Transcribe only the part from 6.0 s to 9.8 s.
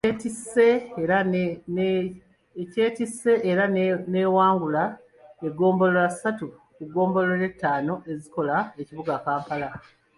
ssatu ku ggombolola ttaano ezikola ekibuga Kampala.